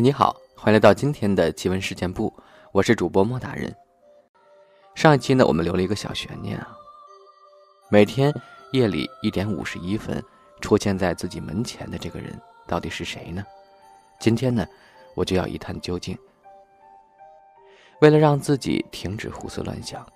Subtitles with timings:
[0.00, 2.32] 你好，欢迎来到今天的奇闻事件部，
[2.72, 3.70] 我是主播莫大人。
[4.94, 6.74] 上一期呢，我们留了一个小悬念啊，
[7.90, 8.34] 每天
[8.72, 10.24] 夜里一点五十一分
[10.62, 12.34] 出现在自己门前的这个人
[12.66, 13.44] 到底是谁呢？
[14.18, 14.66] 今天呢，
[15.14, 16.16] 我就要一探究竟。
[18.00, 20.06] 为了让自己停止胡思乱想，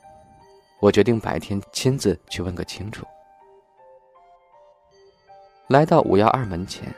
[0.81, 3.05] 我决定白天亲自去问个清楚。
[5.69, 6.91] 来到五幺二门前，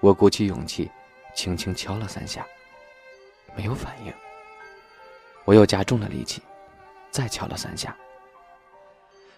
[0.00, 0.90] 我鼓起勇气，
[1.34, 2.46] 轻轻敲了三下，
[3.56, 4.12] 没有反应。
[5.44, 6.42] 我又加重了力气，
[7.10, 7.94] 再敲了三下，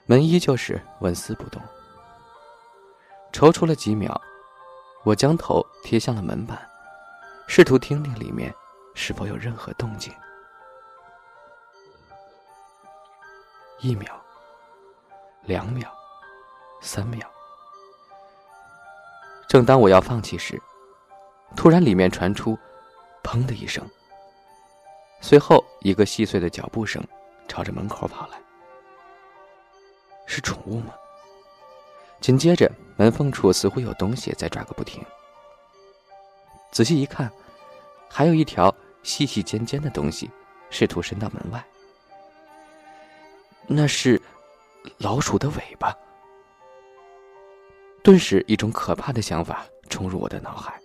[0.04, 1.60] 门依旧是纹丝不动。
[3.32, 4.18] 踌躇了几秒，
[5.04, 6.68] 我将头贴向了门板，
[7.48, 8.54] 试图听听里面
[8.94, 10.14] 是否有任何动静。
[13.80, 14.18] 一秒，
[15.42, 15.90] 两秒，
[16.80, 17.28] 三秒。
[19.48, 20.60] 正当我要放弃时，
[21.54, 22.58] 突然里面传出
[23.22, 23.86] “砰”的一声，
[25.20, 27.02] 随后一个细碎的脚步声
[27.46, 28.38] 朝着门口跑来。
[30.26, 30.94] 是宠物吗？
[32.20, 35.04] 紧接着门缝处似乎有东西在抓个不停。
[36.72, 37.30] 仔细一看，
[38.08, 40.30] 还有一条细细尖尖的东西
[40.68, 41.64] 试图伸到门外。
[43.66, 44.20] 那是
[44.98, 45.96] 老鼠的尾巴。
[48.02, 50.80] 顿时，一种可怕的想法冲入我的脑海。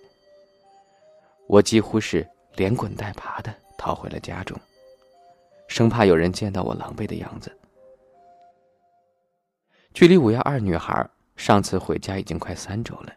[1.52, 4.58] 我几乎是连滚带爬的逃回了家中，
[5.68, 7.52] 生怕有人见到我狼狈的样子。
[9.94, 13.14] 距离五幺二女孩上次回家已经快三周了，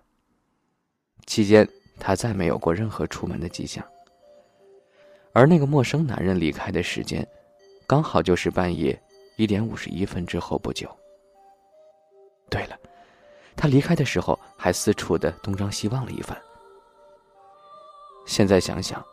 [1.27, 1.65] 期间
[2.01, 3.87] 她再没有过任何出门的迹象。
[5.33, 7.25] 而那个陌生男人离开的时间，
[7.87, 9.01] 刚好就是半夜
[9.37, 10.91] 一点五十一分之后不久。
[12.51, 12.77] 对了。
[13.55, 16.37] 他离开的时候还四处的东张西望了一番。
[18.27, 19.05] 现在想想，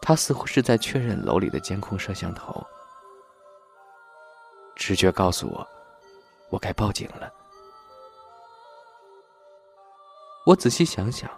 [0.00, 2.64] 他似乎是在确认楼里的监控摄像头。
[4.74, 5.66] 直觉告诉我，
[6.50, 7.32] 我该报警了。
[10.44, 11.30] 我仔细想想，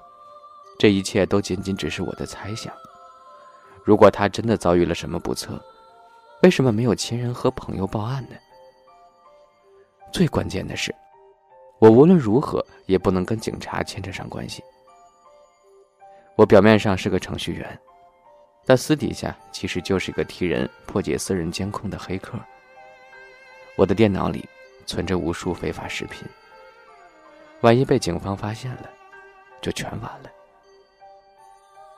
[0.78, 2.72] 这一切都仅仅只是我的猜想。
[3.84, 5.58] 如果他真的遭遇了什么不测，
[6.42, 8.36] 为什么没有亲人和朋友报案呢？
[10.12, 10.94] 最关键的是。
[11.78, 14.64] 我无论如何也不能跟警察牵扯上关系。
[16.38, 17.80] 我表面上是个程序员，
[18.64, 22.38] 但私底下其实就是个替人破解私人监控的黑客。
[23.74, 24.48] 我的电脑里
[24.86, 26.24] 存着无数非法视频，
[27.62, 28.88] 万一被警方发现了，
[29.60, 30.30] 就全完了。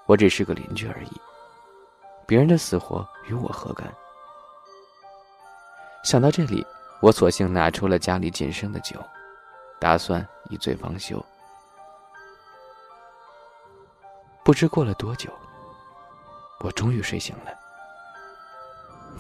[0.07, 1.21] 我只是个邻居而已，
[2.27, 3.87] 别人的死活与我何干？
[6.03, 6.67] 想到这里，
[7.03, 8.97] 我索性拿出了家里仅剩的酒。
[9.79, 11.23] 打算一醉方休。
[14.43, 15.31] 不知过了多久，
[16.61, 17.53] 我终于睡醒了。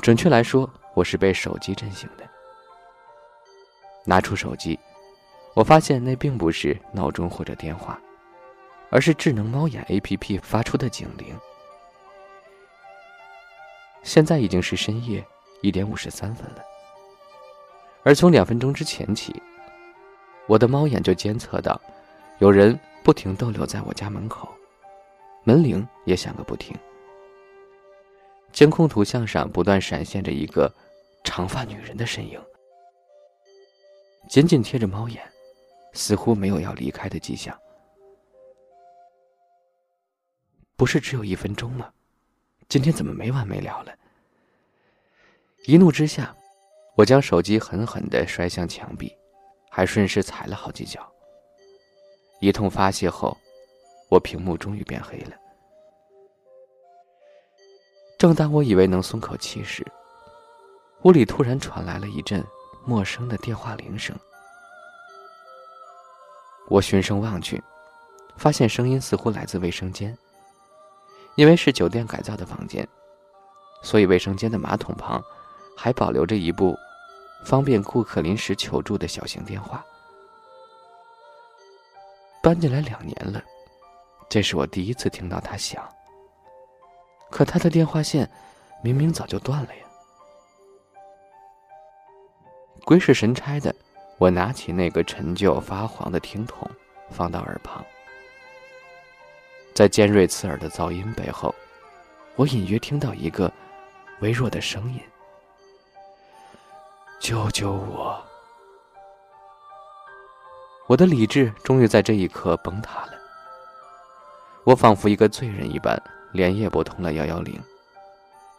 [0.01, 2.25] 准确来说，我是被手机震醒的。
[4.05, 4.79] 拿出手机，
[5.55, 8.01] 我发现那并不是闹钟或者电话，
[8.91, 11.39] 而是智能猫眼 APP 发出的警铃。
[14.03, 15.23] 现在已经是深夜
[15.61, 16.63] 一点五十三分了，
[18.03, 19.41] 而从两分钟之前起。
[20.47, 21.79] 我的猫眼就监测到，
[22.39, 24.49] 有人不停逗留在我家门口，
[25.45, 26.77] 门铃也响个不停。
[28.53, 30.73] 监控图像上不断闪现着一个
[31.25, 32.41] 长发女人的身影，
[34.29, 35.23] 紧紧贴着猫眼，
[35.93, 37.57] 似乎没有要离开的迹象。
[40.77, 41.93] 不是只有一分钟吗？
[42.69, 43.95] 今天怎么没完没了了？
[45.67, 46.35] 一怒之下，
[46.97, 49.15] 我将手机狠狠的摔向墙壁。
[49.73, 51.09] 还顺势踩了好几脚。
[52.41, 53.39] 一通发泄后，
[54.11, 55.33] 我屏幕终于变黑了。
[58.19, 59.87] 正当我以为能松口气时，
[61.05, 62.45] 屋里突然传来了一阵
[62.85, 64.15] 陌生的电话铃声。
[66.69, 67.63] 我循声望去，
[68.37, 70.17] 发现声音似乎来自卫生间。
[71.37, 72.87] 因为是酒店改造的房间，
[73.83, 75.23] 所以卫生间的马桶旁
[75.77, 76.77] 还保留着一部。
[77.43, 79.83] 方便顾客临时求助的小型电话，
[82.43, 83.43] 搬进来两年了，
[84.31, 85.87] 这是我第一次听到他响。
[87.31, 88.31] 可他的电话线
[88.83, 89.85] 明明早就断了呀！
[92.85, 93.75] 鬼使神差的，
[94.19, 96.71] 我拿起那个陈旧发黄的听筒，
[97.11, 97.85] 放到耳旁，
[99.75, 101.55] 在尖锐刺耳的噪音背后，
[102.37, 103.53] 我隐约听到一个
[104.21, 105.01] 微弱的声音。
[107.21, 108.25] 救救我！
[110.87, 113.20] 我的理智终于在这一刻崩塌了。
[114.65, 116.01] 我仿佛一个罪人一般，
[116.33, 117.59] 连夜拨通了幺幺零，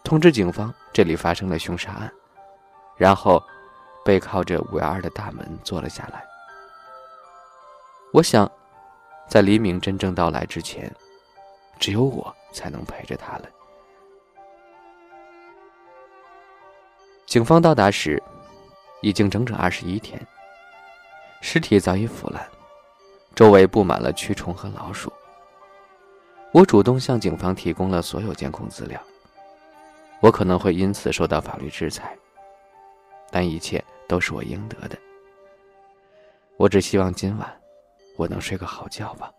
[0.04, 2.12] 通知警方这里发生了凶杀案，
[2.98, 3.42] 然后
[4.04, 6.26] 背靠着五幺二的大门坐了下来。
[8.12, 8.52] 我想，
[9.28, 10.92] 在黎明真正到来之前，
[11.80, 13.46] 只有我才能陪着他了。
[17.28, 18.22] 警方到达时，
[19.02, 20.20] 已经整整二十一天，
[21.42, 22.46] 尸体早已腐烂，
[23.36, 25.14] 周围布满了蛆虫和老鼠。
[26.54, 29.02] 我主动向警方提供了所有监控资料，
[30.20, 32.18] 我可能会因此受到法律制裁，
[33.32, 34.98] 但一切都是我应得的。
[36.58, 37.62] 我只希望今晚
[38.18, 39.32] 我能睡个好觉吧。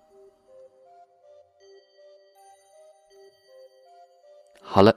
[4.63, 4.97] 好了，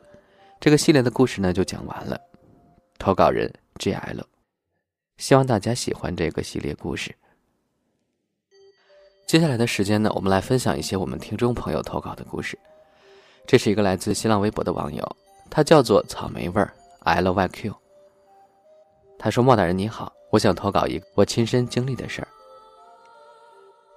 [0.62, 2.20] 这个系列的故事呢就讲完了。
[2.98, 4.26] 投稿人 G.L，
[5.18, 7.14] 希望大家喜欢这个系列故事。
[9.26, 12.58] 接下来的时间呢，我们来分享一些我们听众朋友投稿的故事。
[13.48, 15.04] 这是一个来自新浪微博的网友，
[15.50, 16.72] 他叫做草莓味儿
[17.04, 17.74] LYQ。
[19.18, 22.28] 他说：“莫大人你好，我想投稿一个我亲身经历的事儿。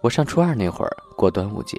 [0.01, 1.77] 我上初二那会儿过端午节，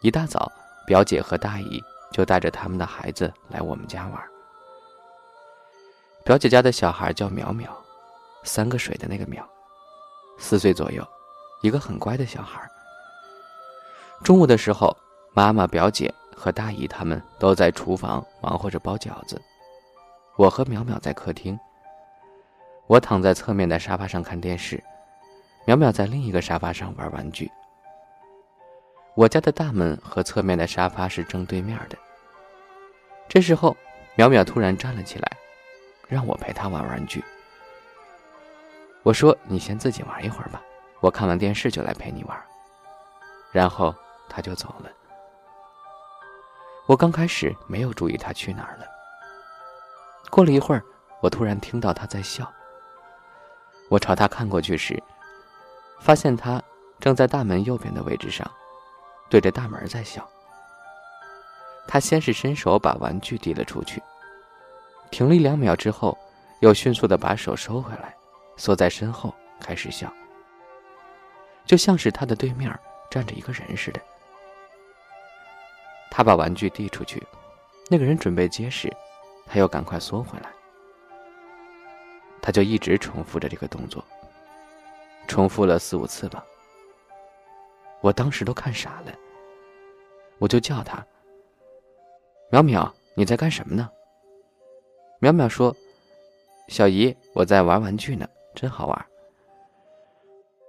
[0.00, 0.50] 一大早，
[0.86, 1.82] 表姐和大姨
[2.12, 4.22] 就带着他们的孩子来我们家玩。
[6.24, 7.66] 表姐家的小孩叫淼淼，
[8.44, 9.42] 三个水的那个淼，
[10.38, 11.04] 四岁左右。”
[11.66, 12.60] 一个很乖的小孩。
[14.22, 14.96] 中午的时候，
[15.34, 19.42] 妈妈、表姐和大姨他们都在厨房忙活着包饺子，
[20.36, 21.58] 我和淼淼在客厅。
[22.86, 24.80] 我躺在侧面的沙发上看电视，
[25.66, 27.50] 淼淼在另一个沙发上玩玩具。
[29.16, 31.98] 我家的大门和侧面的沙发是正对面的。
[33.28, 33.76] 这时候，
[34.16, 35.28] 淼淼突然站了起来，
[36.06, 37.24] 让我陪她玩玩具。
[39.02, 40.62] 我说：“你先自己玩一会儿吧。”
[41.00, 42.36] 我看完电视就来陪你玩，
[43.52, 43.94] 然后
[44.28, 44.90] 他就走了。
[46.86, 48.86] 我刚开始没有注意他去哪儿了。
[50.30, 50.82] 过了一会儿，
[51.20, 52.50] 我突然听到他在笑。
[53.88, 55.00] 我朝他看过去时，
[56.00, 56.62] 发现他
[56.98, 58.50] 正在大门右边的位置上，
[59.28, 60.28] 对着大门在笑。
[61.86, 64.02] 他先是伸手把玩具递了出去，
[65.10, 66.18] 停了一两秒之后，
[66.60, 68.14] 又迅速的把手收回来，
[68.56, 70.12] 缩在身后开始笑。
[71.66, 72.72] 就像是他的对面
[73.10, 74.00] 站着一个人似的。
[76.10, 77.22] 他把玩具递出去，
[77.90, 78.90] 那个人准备接时，
[79.46, 80.48] 他又赶快缩回来。
[82.40, 84.02] 他就一直重复着这个动作，
[85.26, 86.44] 重复了四五次吧。
[88.00, 89.12] 我当时都看傻了，
[90.38, 91.04] 我就叫他
[92.52, 93.90] ：“淼淼，你在干什么呢？”
[95.20, 95.74] 淼淼说
[96.68, 99.06] ：“小姨，我在玩玩具呢，真好玩。”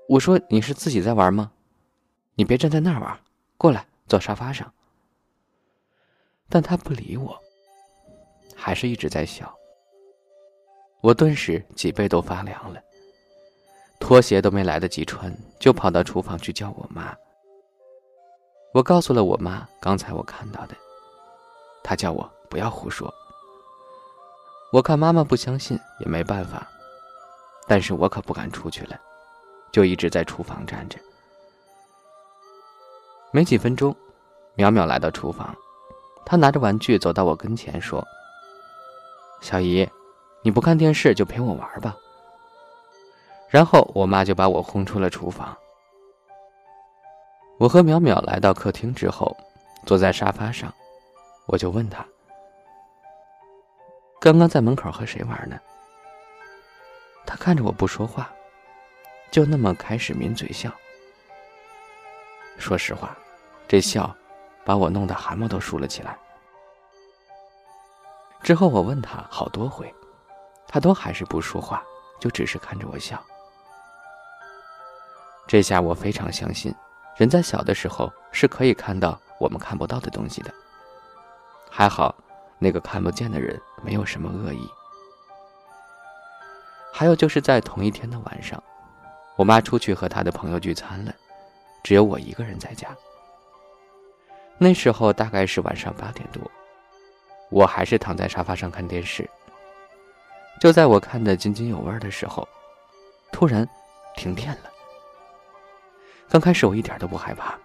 [0.10, 1.52] 我说：“你是自己在玩吗？
[2.36, 3.20] 你别站在那儿玩，
[3.58, 4.72] 过来坐沙发上。”
[6.50, 7.38] 但他不理我，
[8.56, 9.54] 还是一直在笑。
[11.02, 12.82] 我顿时脊背都发凉了，
[14.00, 17.14] 拖鞋都没来得及穿，就跑到厨房去叫我妈。
[18.74, 20.76] 我告诉了我妈刚才我看到的，
[21.84, 23.14] 她叫我不要胡说。
[24.72, 26.66] 我看妈妈不相信也没办法，
[27.68, 28.98] 但是我可不敢出去了。
[29.72, 30.98] 就一直在厨房站着。
[33.32, 33.96] 没几分钟，
[34.56, 35.56] 淼淼来到厨房，
[36.26, 38.06] 她拿着玩具走到我跟前说
[39.42, 39.88] ：“小姨，
[40.42, 41.96] 你不看电视就陪我玩吧。”
[43.50, 45.56] 然后我妈就把我轰出了厨房。
[47.60, 49.36] 我和淼淼来到客厅之后，
[49.86, 50.74] 坐在沙发上，
[51.46, 52.06] 我就问她
[54.20, 55.60] ：“刚刚在门口和谁玩呢？”
[57.28, 58.32] 她看着我不说话。
[59.32, 60.72] 就那么开始抿嘴笑。
[62.58, 63.16] 说实话，
[63.68, 64.16] 这笑
[64.66, 66.18] 把我弄得汗毛都竖了起来。
[68.42, 69.94] 之后我问他好多回，
[70.68, 71.84] 他都还是不说话，
[72.20, 73.22] 就只是看着我笑。
[75.46, 76.74] 这下我非常相信，
[77.16, 80.54] 人在小的时候是可以看到我们看不到的东西的。
[81.70, 82.16] 还好，
[82.58, 84.68] 那个看不见的人没有什么恶意。
[86.92, 88.62] 还有就是在同一天的晚上。
[89.38, 91.16] 我妈出去和她的朋友聚餐了，
[91.84, 92.90] 只有我一个人在家。
[94.58, 96.42] 那时候大概是晚上八点多，
[97.50, 99.30] 我还是躺在沙发上看电视。
[100.60, 102.48] 就在我看得津津有味的时候，
[103.32, 103.68] 突然
[104.16, 104.72] 停电了。
[106.28, 107.56] 刚开始我一点都不害怕，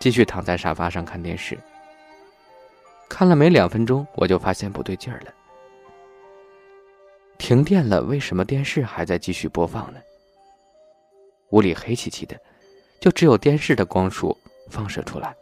[0.00, 1.56] 继续躺在沙发上看电视。
[3.08, 5.32] 看了没两分钟，我就发现不对劲儿了。
[7.38, 10.00] 停电了，为什么电视还在继续播放呢？
[11.50, 12.40] 屋里黑漆漆的，
[13.00, 14.36] 就只有电视的光束
[14.68, 15.34] 放射出来。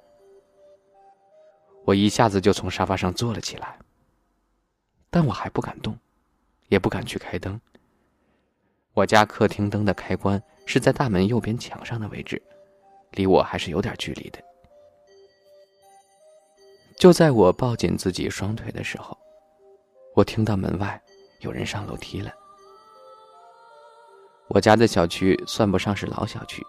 [1.85, 3.79] 我一下子就从沙发上坐了起来，
[5.11, 5.99] 但我还不敢动，
[6.69, 7.61] 也不敢去开灯。
[8.93, 12.41] 我家客厅灯的开关是在大门右边墙上的位置，
[13.13, 14.39] 离我还是有点距离的。
[16.97, 19.19] 就在我抱紧自己双腿的时候，
[20.15, 21.03] 我听到门外
[21.41, 22.33] 有人上楼梯了。
[24.49, 26.65] 我家的小区算不上是老小区，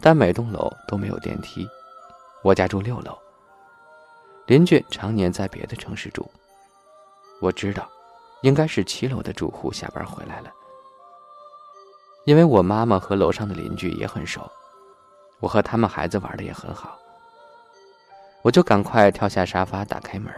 [0.00, 1.68] 但每栋楼都没有电梯。
[2.42, 3.18] 我家住六楼。
[4.46, 6.28] 邻居常年在别的城市住，
[7.40, 7.88] 我知道，
[8.42, 10.50] 应该是七楼的住户下班回来了。
[12.24, 14.50] 因为我妈妈和楼上的邻居也很熟，
[15.40, 16.98] 我和他们孩子玩的也很好，
[18.42, 20.32] 我就赶快跳下沙发，打开门。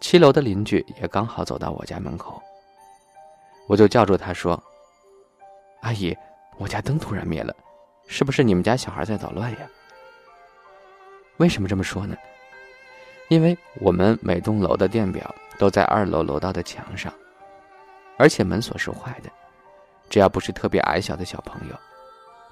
[0.00, 2.40] 七楼的邻居也刚好走到我家门口，
[3.68, 4.60] 我就叫住他说
[5.80, 6.16] ：“阿姨，
[6.58, 7.54] 我家灯突然灭了，
[8.06, 9.58] 是不是你们家小孩在捣乱呀？”
[11.38, 12.16] 为什么这么说呢？
[13.28, 17.12] 因为我们每栋楼的电表都在二楼楼道的墙上，
[18.18, 19.30] 而且门锁是坏的，
[20.08, 21.74] 只要不是特别矮小的小朋友，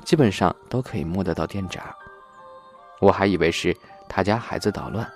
[0.05, 1.95] 基本上都可以摸得到电闸。
[3.01, 3.77] 我还以为是
[4.09, 5.07] 他家孩子捣乱，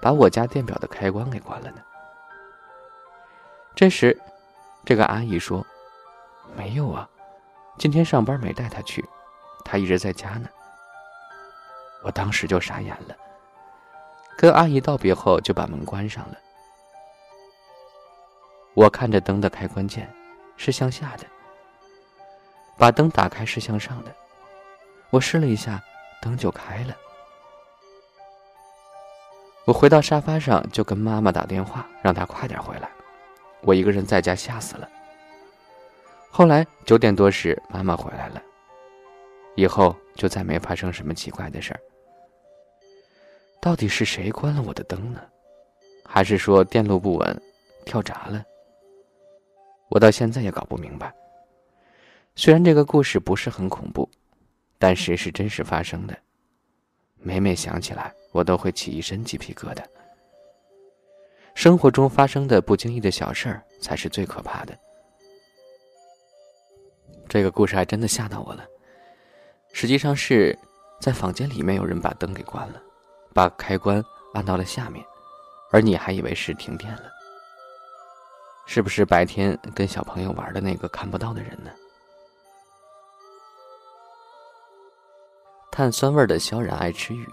[0.00, 1.82] 把我家电表的开关给关了呢。
[3.74, 4.16] 这时，
[4.84, 5.66] 这个阿姨说
[6.54, 7.08] ：“没有啊，
[7.78, 9.04] 今天上班没带他去，
[9.64, 10.48] 他一直在家呢。”
[12.04, 13.16] 我当时就傻眼了。
[14.36, 16.36] 跟阿姨道别后，就把门关上了。
[18.74, 20.08] 我看着灯的开关键
[20.56, 21.24] 是向下的，
[22.76, 24.14] 把灯打开是向上的。
[25.10, 25.82] 我试了一下，
[26.22, 26.96] 灯就开了。
[29.64, 32.88] 我回到沙发上，就跟妈妈打电话，让她快点回来。
[33.62, 34.88] 我一个人在家，吓死了。
[36.38, 38.40] 后来九点多时，妈妈回来了，
[39.56, 41.80] 以后就再没发生什么奇怪的事儿。
[43.60, 45.20] 到底是谁关了我的灯呢？
[46.06, 47.42] 还是说电路不稳，
[47.84, 48.44] 跳闸了？
[49.88, 51.12] 我到现在也搞不明白。
[52.36, 54.08] 虽然这个故事不是很恐怖，
[54.78, 56.16] 但是是真实发生的。
[57.16, 59.82] 每每想起来，我都会起一身鸡皮疙瘩。
[61.56, 64.78] 生活中发生的不经意的小事儿，才是最可怕的。
[67.28, 68.64] 这个故事还真的吓到我了。
[69.72, 70.58] 实际上是
[71.00, 72.82] 在房间里面有人把灯给关了。
[73.34, 74.02] 把开关
[74.34, 75.04] 按到了下面，
[75.70, 77.04] 而你还以为是停电了，
[78.66, 81.70] 是不是白天跟小朋友玩的那个看不到的人呢？
[85.70, 87.28] 碳酸味的萧然爱吃鱼，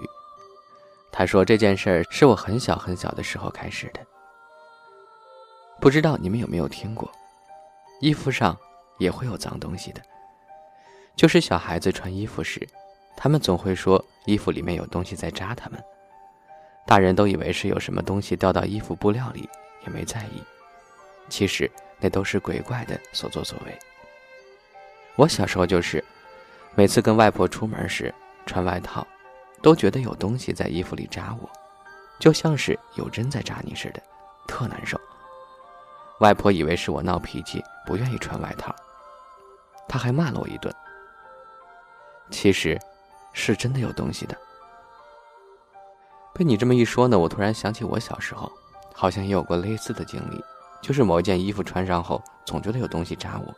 [1.12, 4.00] 他说这件事儿是我很小很小的时候开始的。
[5.82, 7.12] 不知道你们有没有听过，
[8.00, 8.56] 衣服上
[8.98, 10.02] 也会有脏东西的，
[11.16, 12.68] 就是小孩子穿衣服时，
[13.16, 15.84] 他们总会说衣服里面有东西在扎他们。
[16.86, 19.50] 大人都以为是有什么东西掉到衣服布料里，
[19.86, 20.44] 也没在意。
[21.30, 23.78] 其实那都是鬼怪的所作所为。
[25.16, 26.04] 我小时候就是，
[26.76, 28.14] 每次跟外婆出门时
[28.46, 29.06] 穿外套，
[29.62, 31.50] 都觉得有东西在衣服里扎我，
[32.20, 34.04] 就像是有针在扎你似的，
[34.48, 35.00] 特难受。
[36.20, 38.76] 外婆以为是我闹脾气，不愿意穿外套，
[39.88, 40.74] 他还骂了我一顿。
[42.32, 42.80] 其实，
[43.34, 44.36] 是真的有东西的。
[46.34, 48.52] 被你这么一说呢，我突然想起我小时候，
[48.94, 50.44] 好像也有过类似的经历，
[50.82, 53.54] 就是某一件衣服穿上后，总觉得有东西扎我，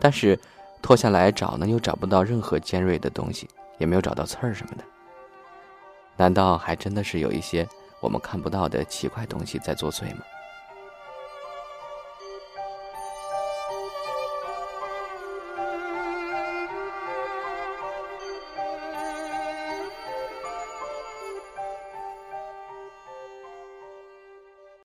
[0.00, 0.38] 但是
[0.82, 3.48] 脱下来找呢，又找不到任何尖锐的东西，
[3.78, 4.82] 也没有找到刺儿什么的。
[6.16, 7.68] 难道还真的是有一些
[8.00, 10.22] 我们看不到的奇怪东西在作祟吗？